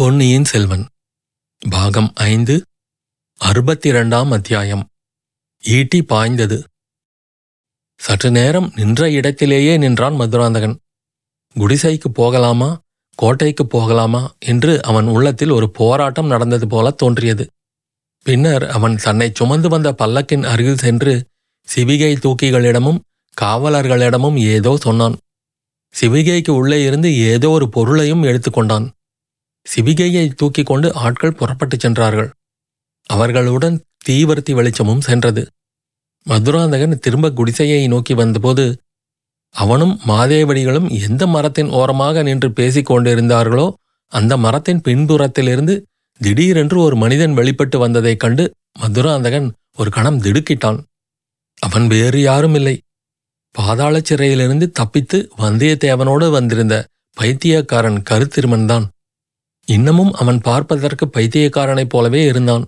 [0.00, 0.86] பொன்னியின் செல்வன்.
[1.70, 2.62] பாகம் ஐந்து
[3.36, 4.88] அறுபத்தி இரண்டாம் அத்தியாயம்.
[5.62, 6.64] ஈட்டி பாய்ந்தது.
[7.96, 10.78] சற்று நேரம் நின்ற இடத்திலேயே நின்றான் மதுராந்தகன்.
[11.56, 12.80] குடிசைக்கு போகலாமா
[13.14, 17.46] கோட்டைக்கு போகலாமா என்று அவன் உள்ளத்தில் ஒரு போராட்டம் நடந்தது போல தோன்றியது.
[18.22, 21.26] பின்னர் அவன் தன்னை சுமந்து வந்த பல்லக்கின் அருகில் சென்று
[21.68, 22.98] சிவிகை தூக்கிகளிடமும்
[23.40, 25.18] காவலர்களிடமும் ஏதோ சொன்னான்.
[26.00, 28.88] சிவிகைக்கு உள்ளே இருந்து ஏதோ ஒரு பொருளையும் எடுத்துக்கொண்டான்
[29.66, 32.30] சிவிகையை தூக்கிக் கொண்டு ஆட்கள் புறப்பட்டுச் சென்றார்கள்.
[33.06, 33.76] அவர்களுடன்
[34.08, 35.46] தீவர்த்தி வெளிச்சமும் சென்றது.
[36.26, 38.64] மதுராந்தகன் திரும்ப குடிசையை நோக்கி வந்தபோது
[39.54, 43.72] அவனும் மாதேவடிகளும் எந்த மரத்தின் ஓரமாக நின்று பேசிக் கொண்டிருந்தார்களோ
[44.12, 45.74] அந்த மரத்தின் பின்புறத்திலிருந்து
[46.20, 48.44] திடீரென்று ஒரு மனிதன் வெளிப்பட்டு வந்ததைக் கண்டு
[48.80, 50.78] மதுராந்தகன் ஒரு கணம் திடுக்கிட்டான்.
[51.58, 52.76] அவன் வேறு யாரும் இல்லை.
[53.54, 56.74] பாதாள சிறையிலிருந்து தப்பித்து வந்தியத்தேவனோடு வந்திருந்த
[57.16, 58.86] பைத்தியக்காரன் கருத்திருமன்தான்
[59.70, 62.64] இன்னமும் அவன் பார்ப்பதற்கு பைத்தியக்காரனைப் போலவே இருந்தான்.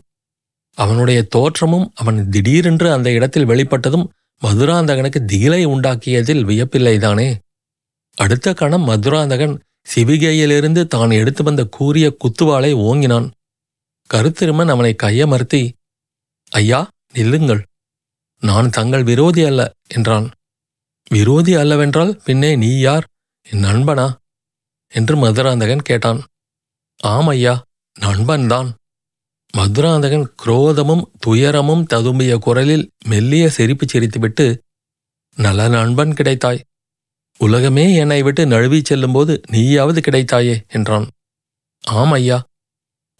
[0.79, 4.07] அவனுடைய தோற்றமும் அவன் திடீரென்று அந்த இடத்தில் வெளிப்பட்டதும்
[4.43, 7.29] மதுராந்தகனுக்கு திகிலை உண்டாக்கியதில் வியப்பில்லைதானே.
[8.17, 9.55] அடுத்த கணம் மதுராந்தகன்
[9.95, 13.29] சிவிகையிலிருந்து தான் எடுத்து வந்த கூறிய குத்துவாளை ஓங்கினான்.
[14.11, 15.63] கருத்திருமன் அவனை கையமர்த்தி
[16.51, 16.81] ஐயா
[17.15, 17.63] நில்லுங்கள்.
[18.43, 20.27] நான் தங்கள் விரோதி அல்ல என்றான்.
[21.11, 23.07] விரோதி அல்லவென்றால் பின்னே நீ யார்?
[23.51, 24.07] என் நண்பனா?
[24.93, 26.21] என்று மதுராந்தகன் கேட்டான்.
[27.07, 27.55] ஆமையா
[28.01, 28.69] நண்பன்தான்.
[29.57, 34.59] மதுராந்தகன் குரோதமும் துயரமும் ததும்பிய குரலில் மெல்லிய சிரிப்பு சிரித்துவிட்டு
[35.37, 36.61] நல்ல நண்பன் கிடைத்தாய்.
[37.39, 41.07] உலகமே என்னை விட்டு நழுவிச் செல்லும்போது நீயாவது கிடைத்தாயே என்றான்.
[41.91, 42.39] ஆமையா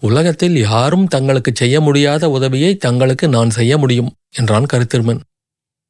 [0.01, 5.21] உலகத்தில் யாரும் தங்களுக்கு செய்ய முடியாத உதவியை தங்களுக்கு நான் செய்ய முடியும் என்றான் கருத்திருமன்.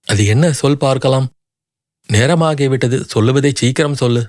[0.06, 1.30] அது என்ன சொல் பார்க்கலாம்.
[2.08, 3.00] நேரமாகிவிட்டது.
[3.00, 4.26] சொல்லுவதை சீக்கிரம் சொல்லு.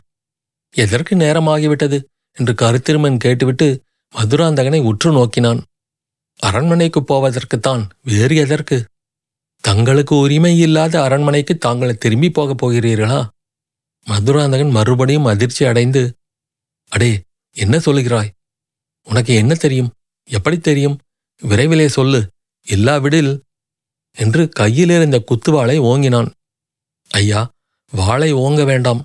[0.75, 1.97] எதற்கு நேரமாகிவிட்டது?
[2.34, 3.67] என்று கருத்திருமன் கேட்டுவிட்டு
[4.14, 5.62] மதுராந்தகனை உற்று நோக்கினான்.
[6.40, 8.86] அரண்மனைக்கு போவதற்குத்தான் வேறு எதற்கு?
[9.64, 13.28] தங்களுக்கு உரிமை இல்லாத அரண்மனைக்கு தாங்களை திரும்பி போகப் போகிறீர்களா?
[14.06, 16.02] மதுராந்தகன் மறுபடியும் அதிர்ச்சி அடைந்து
[16.90, 17.22] அடே
[17.56, 18.30] என்ன சொல்லுகிறாய்
[19.03, 19.91] உனக்கு என்ன தெரியும்?
[20.24, 20.97] எப்படி தெரியும்?
[21.41, 22.19] விரைவிலே சொல்லு.
[22.68, 23.31] இல்லாவிடில்
[24.18, 26.30] என்று கையிலிருந்த குத்துவாளை ஓங்கினான்.
[27.09, 27.41] ஐயா
[27.91, 29.02] வாளை ஓங்க வேண்டாம்.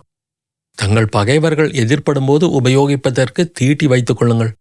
[0.78, 4.52] தங்கள் பகைவர்கள் எதிர்ப்படும்போது உபயோகிப்பதற்கு தீட்டி வைத்துக் கொள்ளுங்கள்.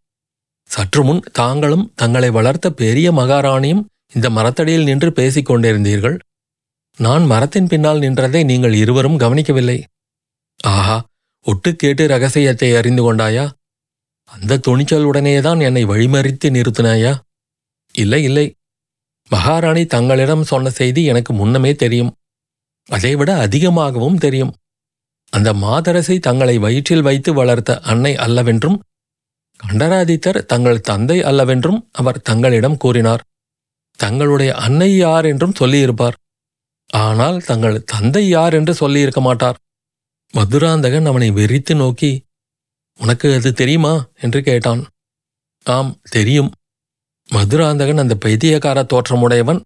[0.70, 3.84] சற்று முன் தாங்களும் தங்களை வளர்த்த பெரிய மகாராணியும்
[4.14, 6.18] இந்த மரத்தடியில் நின்று பேசிக் கொண்டிருந்தீர்கள்.
[6.98, 9.78] நான் மரத்தின் பின்னால் நின்றதை நீங்கள் இருவரும் கவனிக்கவில்லை.
[10.64, 10.98] ஆஹா
[11.46, 13.46] ஒட்டு கேட்டு ரகசியத்தை அறிந்து கொண்டாயா?
[14.24, 17.14] அந்த துணிச்சலுடனேதான் என்னை வழிமறித்து நிறுத்தினாயா?
[17.96, 18.46] இல்லை இல்லை.
[19.32, 22.12] மகாராணி தங்களிடம் சொன்ன செய்தி எனக்கு முன்னமே தெரியும்.
[22.90, 24.54] அதைவிட அதிகமாகவும் தெரியும்.
[25.30, 28.78] அந்த மாதரசை தங்களை வயிற்றில் வைத்து வளர்த்த அன்னை அல்லவென்றும்
[29.60, 33.24] கண்டராதித்தர் தங்கள் தந்தை அல்லவென்றும் அவர் தங்களிடம் கூறினார்.
[34.00, 36.18] தங்களுடைய அன்னை யார் என்றும் சொல்லியிருப்பார்.
[36.90, 39.58] ஆனால் தங்கள் தந்தை யார் என்று சொல்லியிருக்க மாட்டார்.
[40.34, 42.12] மதுராந்தகன் அவனை வெறித்து நோக்கி
[43.00, 44.10] உனக்கு அது தெரியுமா?
[44.20, 44.82] என்று கேட்டான்.
[45.66, 46.52] ஆம் தெரியும்.
[47.30, 49.62] மதுராந்தகன் அந்த பைத்தியக்கார தோற்றமுடையவன்.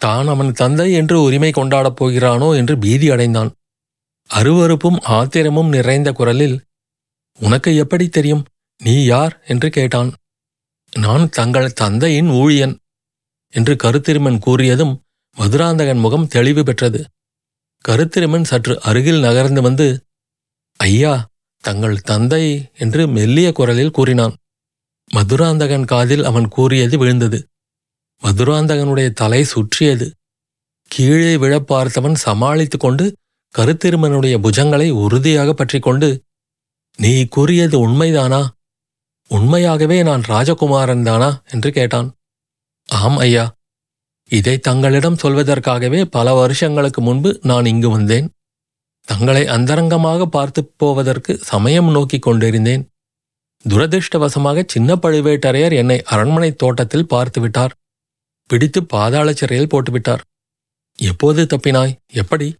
[0.00, 3.50] தான் அவன் தந்தை என்று உரிமை கொண்டாடப் போகிறானோ என்று பீதி அடைந்தான்.
[4.34, 6.62] அருவறுப்பும் ஆத்திரமும் நிறைந்த குரலில்
[7.40, 8.44] உனக்கு எப்படி தெரியும்?
[8.82, 9.42] நீ யார்?
[9.46, 10.14] என்று கேட்டான்.
[10.96, 12.76] நான் தங்கள் தந்தையின் ஊழியன்
[13.50, 14.98] என்று கருத்திருமன் கூறியதும்
[15.36, 17.04] மதுராந்தகன் முகம் தெளிவு பெற்றது.
[17.88, 20.04] கருத்திருமன் சற்று அருகில் நகர்ந்து வந்து
[20.76, 21.28] ஐயா
[21.60, 24.36] தங்கள் தந்தை என்று மெல்லிய குரலில் கூறினான்.
[25.14, 27.46] மதுராந்தகன் காதில் அவன் கூறியது விழுந்தது.
[28.22, 30.14] மதுராந்தகனுடைய தலை சுற்றியது.
[30.86, 33.16] கீழே விழப் பார்த்தவன் சமாளித்து கொண்டு
[33.54, 36.22] கருத்திருமனுடைய புஜங்களை உறுதியாக பற்றிக்கொண்டு
[36.96, 38.48] நீ கூறியது உண்மைதானா?
[39.28, 41.42] உண்மையாகவே நான் ராஜகுமாரன் தானா?
[41.50, 42.14] என்று கேட்டான்.
[42.86, 43.54] ஆம் ஐயா.
[44.28, 48.30] இதை தங்களிடம் சொல்வதற்காகவே பல வருஷங்களுக்கு முன்பு நான் இங்கு வந்தேன்.
[49.04, 52.88] தங்களை அந்தரங்கமாக பார்த்து போவதற்கு சமயம் நோக்கிக் கொண்டிருந்தேன்.
[53.68, 57.70] துரதிருஷ்டவசமாக சின்ன பழுவேட்டரையர் என்னை அரண்மனை தோட்டத்தில் பார்த்துவிட்டார்
[58.46, 60.20] பிடித்து பாதாள சிறையில் போட்டுவிட்டார்.
[60.98, 61.94] எப்போது தப்பினாய்?
[62.12, 62.54] எப்படி?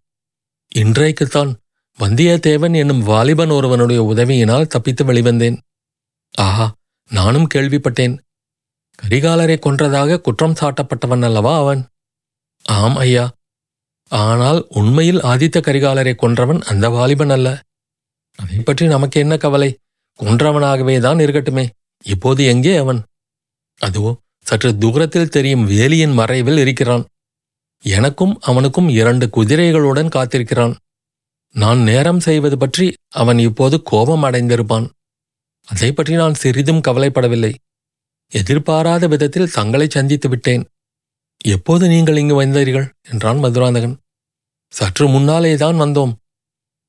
[0.74, 1.52] இன்றைக்குத்தான்
[1.98, 5.58] வந்தியத்தேவன் என்னும் வாலிபன் ஒருவனுடைய உதவியினால் தப்பித்து வெளிவந்தேன்.
[6.34, 6.74] ஆஹா
[7.10, 8.18] நானும் கேள்விப்பட்டேன்.
[9.02, 11.86] கரிகாலரை கொன்றதாக குற்றம் சாட்டப்பட்டவன் அல்லவா அவன்?
[12.62, 13.30] ஆம் ஐயா.
[14.08, 17.48] ஆனால் உண்மையில் ஆதித்த கரிகாலரை கொன்றவன் அந்த வாலிபன் அல்ல.
[18.36, 19.76] அதை பற்றி நமக்கு என்ன கவலை?
[20.20, 21.68] கொன்றவனாகவே தான் இருக்கட்டுமே.
[22.04, 23.00] இப்போது எங்கே அவன்?
[23.80, 27.04] அதுவோ சற்று தூரத்தில் தெரியும் வேலியின் மறைவில் இருக்கிறான்.
[27.84, 30.74] எனக்கும் அவனுக்கும் இரண்டு குதிரைகளுடன் காத்திருக்கிறான்.
[31.54, 34.86] நான் நேரம் செய்வது பற்றி அவன் இப்போது கோபம் அடைந்திருப்பான்.
[35.64, 37.54] அதை பற்றி நான் சிறிதும் கவலைப்படவில்லை.
[38.28, 40.64] எதிர்பாராத விதத்தில் தங்களை சந்தித்து விட்டேன்.
[41.44, 42.86] எப்போது நீங்கள் இங்கு வந்தீர்கள்?
[43.02, 43.96] என்றான் மதுராந்தகன்.
[44.68, 46.12] சற்று முன்னாலே தான் வந்தோம்.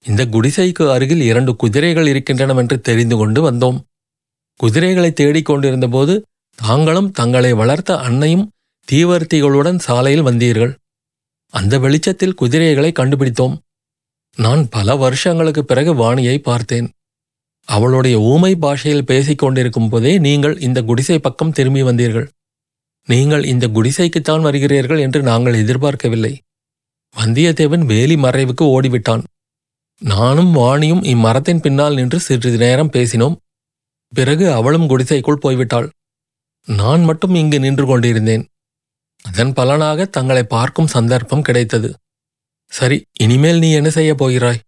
[0.06, 3.80] இந்த குடிசைக்கு அருகில் இரண்டு குதிரைகள் இருக்கின்றனவென்று தெரிந்து கொண்டு வந்தோம்.
[4.56, 6.26] குதிரைகளை தேடிக் கொண்டிருந்தபோது
[6.56, 8.50] தாங்களும் தங்களை வளர்த்த அன்னையும்
[8.88, 10.79] தீவர்த்திகளுடன் சாலையில் வந்தீர்கள்.
[11.54, 13.56] அந்த வெளிச்சத்தில் குதிரைகளை கண்டுபிடித்தோம்.
[14.38, 16.88] நான் பல வருஷங்களுக்கு பிறகு வாணியை பார்த்தேன்.
[17.68, 22.28] அவளுடைய ஊமை பாஷையில் பேசிக் கொண்டிருக்கும் போதே நீங்கள் இந்த குடிசை பக்கம் திரும்பி வந்தீர்கள்.
[23.08, 26.34] நீங்கள் இந்த குடிசைக்குத்தான் வருகிறீர்கள் என்று நாங்கள் எதிர்பார்க்கவில்லை.
[27.16, 29.24] வந்தியத்தேவன் வேலி மறைவுக்கு ஓடிவிட்டான்.
[30.02, 33.36] நானும் வாணியும் இம்மரத்தின் பின்னால் நின்று சிறிது நேரம் பேசினோம்.
[34.14, 35.90] பிறகு அவளும் குடிசைக்குள் போய்விட்டாள்.
[36.68, 38.44] நான் மட்டும் இங்கு நின்று கொண்டிருந்தேன்.
[39.26, 41.90] அதன் பலனாக தங்களை பார்க்கும் சந்தர்ப்பம் கிடைத்தது.
[42.72, 44.64] சரி இனிமேல் நீ என்ன செய்யப் போகிறாய்?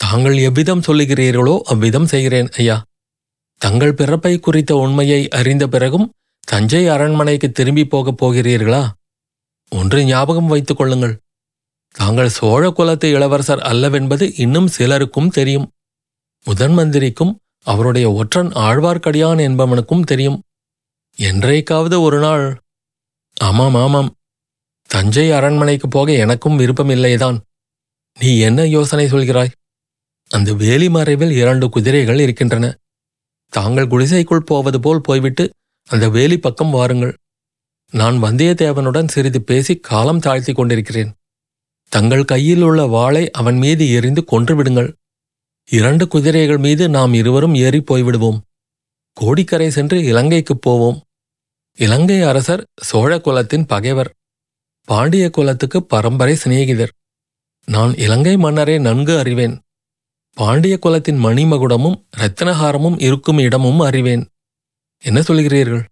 [0.00, 2.76] தாங்கள் எவ்விதம் சொல்லுகிறீர்களோ அவ்விதம் செய்கிறேன் ஐயா.
[3.60, 6.06] தங்கள் பிறப்பை குறித்த உண்மையை அறிந்த பிறகும்
[6.48, 8.82] தஞ்சை அரண்மனைக்கு திரும்பி போகப் போகிறீர்களா?
[9.72, 11.14] ஒன்று ஞாபகம் வைத்துக் கொள்ளுங்கள்.
[11.94, 15.68] தாங்கள் சோழ குலத்து இளவரசர் அல்லவென்பது இன்னும் சிலருக்கும் தெரியும்.
[16.46, 17.32] முதன் மந்திரிக்கும்
[17.66, 20.38] அவருடைய ஒற்றன் ஆழ்வார்க்கடியான் என்பவனுக்கும் தெரியும்.
[21.18, 22.44] என்றைக்காவது ஒரு நாள்
[23.36, 24.14] ஆமாம் ஆமாம்.
[24.86, 27.38] தஞ்சை அரண்மனைக்கு போக எனக்கும் விருப்பமில்லைதான்
[28.20, 29.50] நீ என்ன யோசனை சொல்கிறாய்?
[30.28, 32.76] அந்த வேலி மறைவில் இரண்டு குதிரைகள் இருக்கின்றன.
[33.48, 35.50] தாங்கள் குடிசைக்குள் போவது போல் போய்விட்டு
[35.86, 37.16] அந்த வேலி பக்கம் வாருங்கள்.
[37.90, 41.14] நான் வந்தியத்தேவனுடன் சிறிது பேசி காலம் தாழ்த்தி கொண்டிருக்கிறேன்.
[41.88, 44.94] தங்கள் கையில் உள்ள வாளை அவன் மீது எரிந்து கொன்று விடுங்கள்
[45.70, 48.40] இரண்டு குதிரைகள் மீது நாம் இருவரும் ஏறி போய்விடுவோம்.
[49.12, 51.02] கோடிக்கரை சென்று இலங்கைக்குப் போவோம்.
[51.80, 54.14] இலங்கை அரசர் சோழ குலத்தின் பகைவர்
[54.84, 56.92] பாண்டிய குலத்துக்கு பரம்பரை சிநேகிதர்.
[57.64, 59.60] நான் இலங்கை மன்னரை நன்கு அறிவேன்.
[60.32, 64.28] பாண்டிய குலத்தின் மணிமகுடமும் இரத்தினஹாரமும் இருக்கும் இடமும் அறிவேன்.
[65.02, 65.84] என்ன சொல்கிறீர்கள்?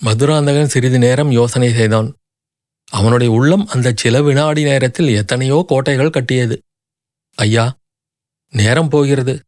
[0.00, 2.14] மதுராந்தகன் சிறிது நேரம் யோசனை செய்தான்.
[2.88, 6.62] அவனுடைய உள்ளம் அந்த சில வினாடி நேரத்தில் எத்தனையோ கோட்டைகள் கட்டியது.
[7.34, 7.76] ஐயா
[8.52, 9.42] நேரம் போகிறது.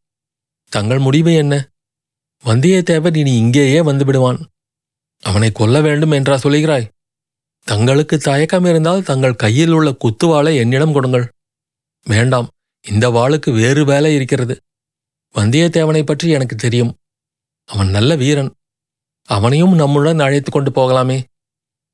[0.71, 1.69] தங்கள் முடிவு என்ன?
[2.45, 4.49] வந்தியத்தேவன் இனி இங்கேயே வந்துவிடுவான்
[5.23, 6.89] அவனை கொல்ல வேண்டும் என்றா சொல்கிறாய்
[7.67, 11.31] தங்களுக்கு தயக்கம் இருந்தால் தங்கள் கையில் உள்ள குத்துவாளை என்னிடம் கொடுங்கள்.
[12.03, 12.47] வேண்டாம்
[12.85, 14.59] இந்த வாளுக்கு வேறு வேலை இருக்கிறது.
[15.35, 16.95] வந்தியத்தேவனை பற்றி எனக்கு தெரியும்.
[17.65, 18.51] அவன் நல்ல வீரன்.
[19.23, 21.23] அவனையும் நம்முடன் அழைத்து கொண்டு போகலாமே.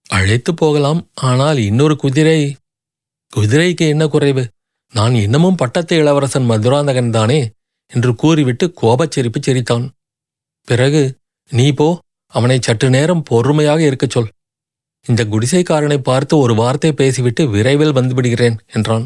[0.09, 2.55] அழைத்து போகலாம் ஆனால் இன்னொரு குதிரை.
[3.33, 4.43] குதிரைக்கு என்ன குறைவு?
[4.93, 7.51] நான் இன்னமும் பட்டத்து இளவரசன் மதுராந்தகன் தானே
[7.91, 9.85] என்று கூறிவிட்டு கோபச் சிரிப்பு சிரித்தான்.
[10.67, 11.17] பிறகு
[11.49, 11.87] நீ போ
[12.27, 14.31] அவனை சற்று நேரம் பொறுமையாக இருக்கச் சொல்.
[15.05, 19.05] இந்த குடிசைக்காரனை பார்த்து ஒரு வார்த்தை பேசிவிட்டு விரைவில் வந்துவிடுகிறேன் என்றான்.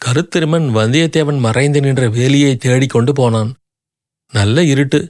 [0.00, 3.50] கருத்திருமன் வந்தியத்தேவன் மறைந்து நின்ற வேலியை தேடிக்கொண்டு போனான்.
[4.32, 5.00] நல்ல இருட்டு.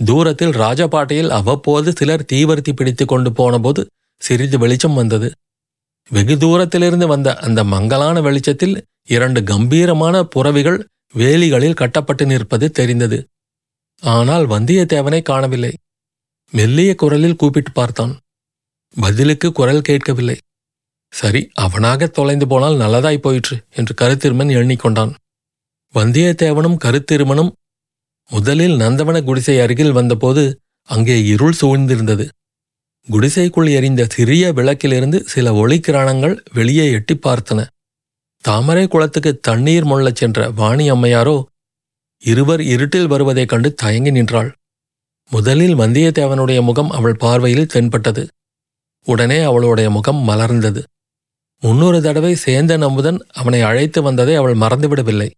[0.00, 3.82] தூரத்தில் ராஜபாட்டையில் அவ்வப்போது சிலர் தீவர்த்தி பிடித்து கொண்டு போனபோது
[4.22, 5.28] சிறிது வெளிச்சம் வந்தது.
[6.10, 8.74] வெகு தூரத்திலிருந்து வந்த அந்த மங்கலான வெளிச்சத்தில்
[9.06, 10.78] இரண்டு கம்பீரமான புறவிகள்
[11.14, 13.18] வேலிகளில் கட்டப்பட்டு நிற்பது தெரிந்தது.
[14.02, 15.72] ஆனால் வந்தியத்தேவனை காணவில்லை.
[16.52, 18.12] மெல்லிய குரலில் கூப்பிட்டு பார்த்தான்.
[18.96, 20.36] பதிலுக்கு குரல் கேட்கவில்லை.
[21.12, 25.12] சரி அவனாக தொலைந்து போனால் நல்லதாய் போயிற்று என்று கருத்திருமன் எண்ணிக்கொண்டான்.
[25.94, 27.50] வந்தியத்தேவனும் கருத்திருமனும்
[28.30, 30.44] முதலில் நந்தவன குடிசை அருகில் வந்தபோது
[30.88, 32.24] அங்கே இருள் சூழ்ந்திருந்தது.
[33.08, 37.60] குடிசைக்குள் எரிந்த சிறிய விளக்கிலிருந்து சில ஒளிக்கிராணங்கள் வெளியே எட்டி பார்த்தன.
[38.44, 41.36] தாமரை குளத்துக்கு தண்ணீர் மொள்ளச் சென்ற வாணி அம்மையாரோ
[42.22, 44.50] இருவர் இருட்டில் வருவதைக் கண்டு தயங்கி நின்றாள்.
[45.34, 48.28] முதலில் வந்தியத்தேவனுடைய முகம் அவள் பார்வையில் தென்பட்டது.
[49.06, 50.82] உடனே அவளுடைய முகம் மலர்ந்தது.
[51.62, 55.30] முன்னொரு தடவை சேந்தன் அமுதன் அவனை அழைத்து வந்ததை அவள் மறந்துவிடவில்லை.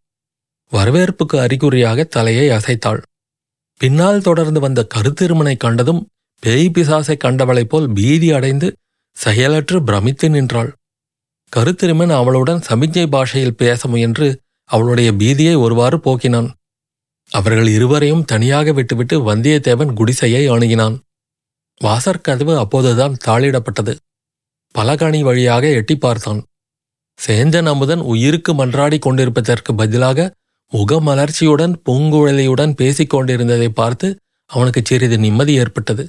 [0.72, 3.02] வரவேற்புக்கு அறிகுறியாக தலையை அசைத்தாள்.
[3.80, 6.08] பின்னால் தொடர்ந்து வந்த கருத்திருமனை கண்டதும்
[6.40, 8.76] பேய் பிசாசை கண்டவளைப் போல் பீதி அடைந்து
[9.16, 10.70] செயலற்று பிரமித்து நின்றாள்.
[11.52, 14.28] கருத்திருமன் அவளுடன் சமிக்ஞை பாஷையில் பேச முயன்று
[14.64, 16.48] அவளுடைய பீதியை ஒருவாறு போக்கினான்.
[17.34, 20.96] அவர்கள் இருவரையும் தனியாக விட்டுவிட்டு வந்தியத்தேவன் குடிசையை அணுகினான்.
[21.80, 23.94] வாசற்கதவு அப்போதுதான் தாளிடப்பட்டது.
[24.74, 26.40] பலகணி வழியாக எட்டி பார்த்தான்.
[27.18, 30.28] சேந்தன் அமுதன் உயிருக்கு மன்றாடி கொண்டிருப்பதற்கு பதிலாக
[30.72, 34.08] முகமலர்ச்சியுடன் பூங்குழலியுடன் பேசிக் கொண்டிருந்ததை பார்த்து
[34.50, 36.04] அவனுக்கு சிறிது நிம்மதி ஏற்பட்டது.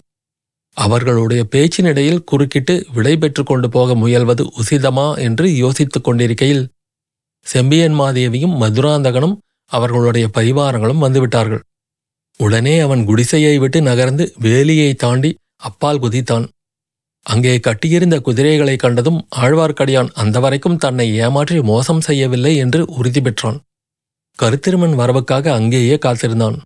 [0.77, 6.63] அவர்களுடைய பேச்சினிடையில் குறுக்கிட்டு விடை பெற்றுக் கொண்டு போக முயல்வது உசிதமா என்று யோசித்துக் கொண்டிருக்கையில்
[7.46, 9.36] செம்பியன் மாதேவியும் மதுராந்தகனும்
[9.72, 11.64] அவர்களுடைய பரிவாரங்களும் வந்துவிட்டார்கள்.
[12.40, 16.46] உடனே அவன் குடிசையை விட்டு நகர்ந்து வேலியை தாண்டி அப்பால் குதித்தான்.
[17.26, 23.58] அங்கே கட்டியிருந்த குதிரைகளை கண்டதும் ஆழ்வார்க்கடியான் அந்த வரைக்கும் தன்னை ஏமாற்றி மோசம் செய்யவில்லை என்று உறுதி பெற்றான்.
[24.40, 26.58] கருத்திருமன் வரவுக்காக அங்கேயே காத்திருந்தான்.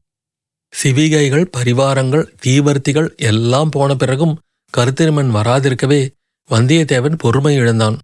[0.73, 4.37] சிவிகைகள் பரிவாரங்கள் தீவர்த்திகள் எல்லாம் போன பிறகும்
[4.73, 6.01] கருத்திருமன் வராதிருக்கவே
[6.49, 7.97] வந்தியத்தேவன் பொறுமை இழந்தான்.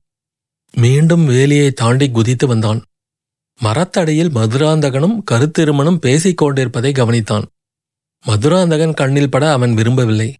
[0.73, 2.79] மீண்டும் வேலியை தாண்டி குதித்து வந்தான்.
[3.59, 7.45] மரத்தடியில் மதுராந்தகனும் கருத்திருமனும் பேசிக் கொண்டிருப்பதை கவனித்தான்.
[8.25, 10.35] மதுராந்தகன் கண்ணில் பட அவன் விரும்பவில்லை.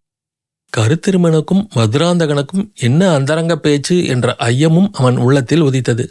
[0.77, 6.07] கருத்திருமனுக்கும் மதுராந்தகனுக்கும் என்ன அந்தரங்க பேச்சு என்ற ஐயமும் அவன் உள்ளத்தில் உதித்தது.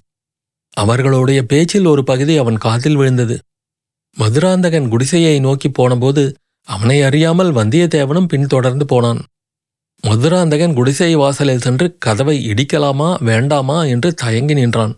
[0.72, 3.36] அவர்களுடைய பேச்சில் ஒரு பகுதி அவன் காதில் விழுந்தது.
[4.16, 6.36] மதுராந்தகன் குடிசையை நோக்கி போனபோது
[6.68, 9.20] அவனை அறியாமல் வந்தியத்தேவனும் பின்தொடர்ந்து போனான்.
[10.04, 14.94] மதுராந்தகன் குடிசை வாசலில் சென்று கதவை இடிக்கலாமா வேண்டாமா என்று தயங்கி நின்றான்.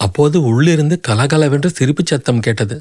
[0.00, 2.76] அப்போது உள்ளிருந்து கலகலவென்று சிரிப்புச் சத்தம் கேட்டது.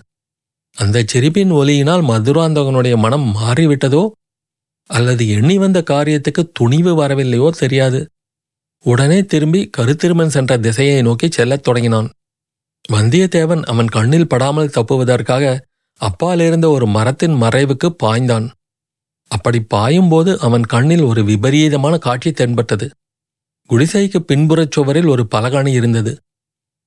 [0.77, 4.03] அந்தச் சிரிப்பின் ஒலியினால் மதுராந்தகனுடைய மனம் மாறிவிட்டதோ?
[4.89, 7.99] அல்லது எண்ணி வந்த காரியத்துக்கு துணிவு வரவில்லையோ தெரியாது.
[8.85, 12.09] உடனே திரும்பி கருத்திருமன் சென்ற திசையை நோக்கி செல்லத் தொடங்கினான்.
[12.89, 15.45] வந்தியத்தேவன் அவன் கண்ணில் படாமல் தப்புவதற்காக
[16.01, 18.47] அப்பாலிருந்த ஒரு மரத்தின் மறைவுக்கு பாய்ந்தான்.
[19.31, 22.87] அப்படி பாயும்போது அவன் கண்ணில் ஒரு விபரீதமான காட்சி தென்பட்டது.
[23.69, 26.13] குடிசைக்கு பின்புறச் சுவரில் ஒரு பலகாணி இருந்தது.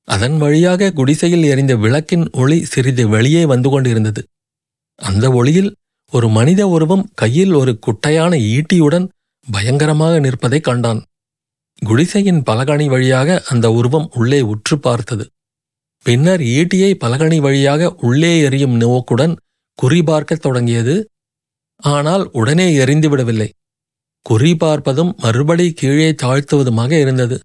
[0.09, 4.23] அதன் வழியாக குடிசையில் எரிந்த விளக்கின் ஒளி சிறிது வெளியே வந்து கொண்டிருந்தது.
[4.99, 5.71] அந்த ஒளியில்
[6.13, 9.07] ஒரு மனித உருவம் கையில் ஒரு குட்டையான ஈட்டியுடன்
[9.47, 11.01] பயங்கரமாக நிற்பதைக் கண்டான்.
[11.83, 15.25] குடிசையின் பலகணி வழியாக அந்த உருவம் உள்ளே உற்று பார்த்தது.
[16.07, 19.35] பின்னர் ஈட்டியை பலகணி வழியாக உள்ளே எரியும் நோக்குடன்
[19.79, 20.95] குறிபார்க்கத் தொடங்கியது.
[21.77, 23.49] ஆனால் உடனே எரிந்துவிடவில்லை
[24.31, 27.37] குறிபார்ப்பதும் மறுபடி கீழே தாழ்த்துவதுமாக இருந்தது.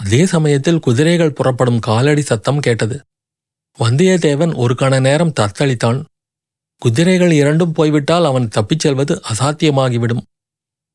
[0.00, 2.96] அதே சமயத்தில் குதிரைகள் புறப்படும் காலடி சத்தம் கேட்டது.
[3.78, 6.00] வந்தியத்தேவன் ஒரு கண நேரம் தத்தளித்தான்.
[6.82, 10.22] குதிரைகள் இரண்டும் போய்விட்டால் அவன் தப்பிச் செல்வது அசாத்தியமாகிவிடும்.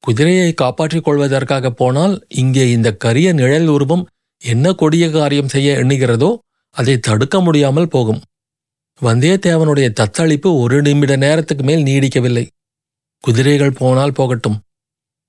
[0.03, 4.03] குதிரையை காப்பாற்றிக் கொள்வதற்காக போனால் இங்கே இந்த கரிய நிழல் உருவம்
[4.41, 6.29] என்ன கொடிய காரியம் செய்ய எண்ணுகிறதோ
[6.69, 8.21] அதை தடுக்க முடியாமல் போகும்.
[9.01, 12.45] வந்தியத்தேவனுடைய தத்தளிப்பு ஒரு நிமிட நேரத்துக்கு மேல் நீடிக்கவில்லை.
[13.23, 14.57] குதிரைகள் போனால் போகட்டும்.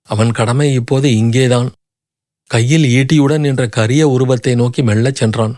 [0.09, 1.69] அவன் கடமை இப்போது இங்கேதான்.
[2.51, 5.55] கையில் ஈட்டியுடன் நின்ற கரிய உருவத்தை நோக்கி மெல்லச் சென்றான்.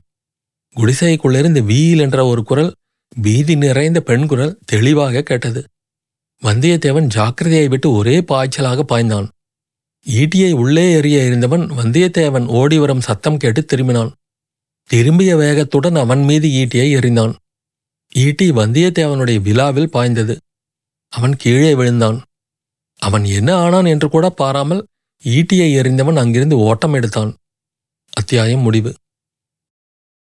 [0.77, 2.73] குடிசைக்குள்ளிருந்து வீல் என்ற ஒரு குரல்
[3.23, 5.61] பீதி நிறைந்த பெண் குரல் தெளிவாக கேட்டது.
[6.43, 9.29] வந்தியத்தேவன் ஜாக்கிரதையை விட்டு ஒரே பாய்ச்சலாக பாய்ந்தான்.
[10.07, 14.13] ஈட்டியை உள்ளே எறிய இருந்தவன் வந்தியத்தேவன் ஓடி வரும் சத்தம் கேட்டு திரும்பினான்.
[14.91, 17.35] திரும்பிய வேகத்துடன் அவன் மீது ஈட்டியை எறிந்தான்.
[18.13, 20.37] ஈட்டி வந்தியத்தேவனுடைய விழாவில் பாய்ந்தது.
[21.13, 22.19] அவன் கீழே விழுந்தான்.
[22.97, 24.83] அவன் என்ன ஆனான் என்று கூட பாராமல்
[25.25, 27.37] ஈட்டியை எறிந்தவன் அங்கிருந்து ஓட்டம் எடுத்தான்.
[28.13, 28.95] அத்தியாயம் முடிவு.